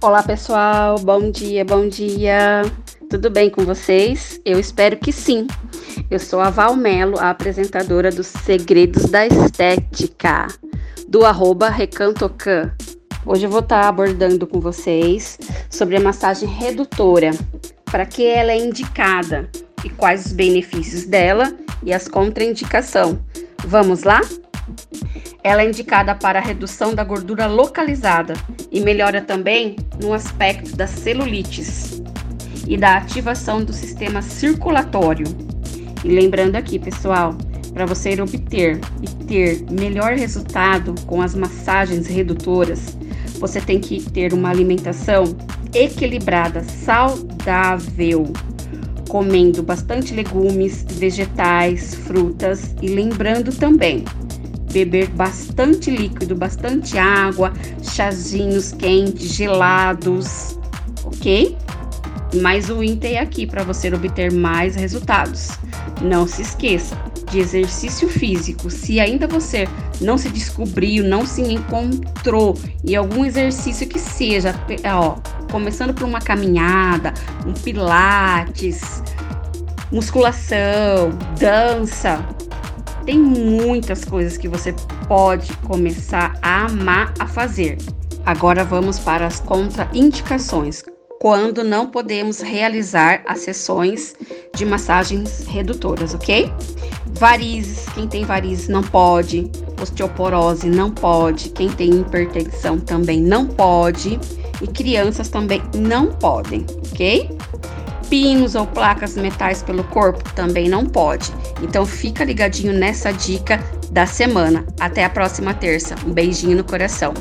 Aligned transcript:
Olá 0.00 0.22
pessoal, 0.22 0.96
bom 1.00 1.28
dia, 1.28 1.64
bom 1.64 1.88
dia. 1.88 2.62
Tudo 3.10 3.28
bem 3.28 3.50
com 3.50 3.64
vocês? 3.64 4.40
Eu 4.44 4.56
espero 4.60 4.96
que 4.96 5.10
sim. 5.10 5.48
Eu 6.08 6.20
sou 6.20 6.38
a 6.38 6.50
Val 6.50 6.76
Melo, 6.76 7.18
a 7.18 7.30
apresentadora 7.30 8.08
dos 8.12 8.28
Segredos 8.28 9.06
da 9.06 9.26
Estética, 9.26 10.46
do 11.08 11.24
arroba 11.24 11.68
Recantocan. 11.68 12.72
Hoje 13.26 13.46
eu 13.46 13.50
vou 13.50 13.58
estar 13.58 13.88
abordando 13.88 14.46
com 14.46 14.60
vocês 14.60 15.36
sobre 15.68 15.96
a 15.96 16.00
massagem 16.00 16.48
redutora, 16.48 17.32
para 17.84 18.06
que 18.06 18.24
ela 18.24 18.52
é 18.52 18.56
indicada 18.56 19.50
e 19.84 19.90
quais 19.90 20.26
os 20.26 20.32
benefícios 20.32 21.06
dela 21.06 21.52
e 21.82 21.92
as 21.92 22.06
contraindicações. 22.06 23.16
Vamos 23.64 24.04
lá? 24.04 24.20
Ela 25.42 25.62
é 25.62 25.68
indicada 25.68 26.14
para 26.14 26.40
a 26.40 26.42
redução 26.42 26.94
da 26.94 27.04
gordura 27.04 27.46
localizada 27.46 28.34
e 28.72 28.80
melhora 28.80 29.20
também 29.20 29.76
no 30.02 30.12
aspecto 30.12 30.76
das 30.76 30.90
celulites 30.90 32.02
e 32.66 32.76
da 32.76 32.96
ativação 32.96 33.64
do 33.64 33.72
sistema 33.72 34.20
circulatório. 34.20 35.26
E 36.04 36.08
lembrando 36.08 36.56
aqui, 36.56 36.78
pessoal, 36.78 37.36
para 37.72 37.86
você 37.86 38.20
obter 38.20 38.80
e 39.00 39.24
ter 39.24 39.64
melhor 39.70 40.14
resultado 40.14 40.94
com 41.06 41.22
as 41.22 41.34
massagens 41.34 42.08
redutoras, 42.08 42.98
você 43.38 43.60
tem 43.60 43.78
que 43.78 44.02
ter 44.10 44.32
uma 44.32 44.50
alimentação 44.50 45.24
equilibrada, 45.72 46.64
saudável, 46.64 48.32
comendo 49.08 49.62
bastante 49.62 50.12
legumes, 50.12 50.84
vegetais, 50.88 51.94
frutas 51.94 52.74
e 52.82 52.88
lembrando 52.88 53.52
também 53.52 54.04
beber 54.72 55.08
bastante 55.10 55.90
líquido, 55.90 56.34
bastante 56.34 56.98
água, 56.98 57.52
chazinhos 57.82 58.72
quentes, 58.72 59.34
gelados, 59.34 60.58
ok? 61.04 61.56
Mas 62.42 62.68
o 62.68 62.82
Inter 62.82 63.12
é 63.12 63.18
aqui 63.18 63.46
para 63.46 63.64
você 63.64 63.92
obter 63.92 64.32
mais 64.32 64.76
resultados. 64.76 65.50
Não 66.02 66.26
se 66.26 66.42
esqueça 66.42 66.96
de 67.30 67.38
exercício 67.38 68.08
físico. 68.08 68.70
Se 68.70 69.00
ainda 69.00 69.26
você 69.26 69.66
não 70.00 70.18
se 70.18 70.28
descobriu, 70.28 71.04
não 71.04 71.26
se 71.26 71.42
encontrou 71.42 72.56
em 72.84 72.94
algum 72.94 73.24
exercício 73.24 73.86
que 73.86 73.98
seja, 73.98 74.54
ó, 74.84 75.16
começando 75.50 75.94
por 75.94 76.04
uma 76.04 76.20
caminhada, 76.20 77.14
um 77.46 77.52
pilates, 77.52 79.02
musculação, 79.90 81.10
dança, 81.38 82.24
tem 83.08 83.18
muitas 83.18 84.04
coisas 84.04 84.36
que 84.36 84.46
você 84.46 84.74
pode 85.08 85.50
começar 85.66 86.38
a 86.42 86.66
amar 86.66 87.14
a 87.18 87.26
fazer. 87.26 87.78
Agora 88.26 88.64
vamos 88.64 88.98
para 88.98 89.26
as 89.26 89.40
contraindicações. 89.40 90.82
Quando 91.18 91.64
não 91.64 91.86
podemos 91.86 92.42
realizar 92.42 93.22
as 93.26 93.38
sessões 93.38 94.14
de 94.54 94.66
massagens 94.66 95.46
redutoras, 95.46 96.12
ok? 96.12 96.52
Varizes, 97.14 97.86
quem 97.94 98.06
tem 98.06 98.26
varizes 98.26 98.68
não 98.68 98.82
pode. 98.82 99.50
Osteoporose 99.80 100.68
não 100.68 100.90
pode. 100.90 101.48
Quem 101.48 101.70
tem 101.70 102.02
hipertensão 102.02 102.78
também 102.78 103.22
não 103.22 103.46
pode. 103.46 104.20
E 104.60 104.66
crianças 104.66 105.30
também 105.30 105.62
não 105.74 106.12
podem, 106.12 106.66
ok? 106.92 107.38
Pinos 108.08 108.54
ou 108.54 108.66
placas 108.66 109.16
metais 109.16 109.62
pelo 109.62 109.84
corpo 109.84 110.22
também 110.34 110.68
não 110.68 110.84
pode. 110.86 111.32
Então 111.62 111.84
fica 111.86 112.24
ligadinho 112.24 112.72
nessa 112.72 113.12
dica 113.12 113.62
da 113.90 114.06
semana. 114.06 114.66
Até 114.80 115.04
a 115.04 115.10
próxima 115.10 115.54
terça. 115.54 115.94
Um 116.06 116.12
beijinho 116.12 116.56
no 116.56 116.64
coração. 116.64 117.14